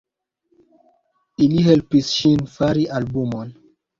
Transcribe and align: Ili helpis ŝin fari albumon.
Ili 1.47 1.59
helpis 1.67 2.09
ŝin 2.15 2.43
fari 2.57 2.87
albumon. 3.01 3.55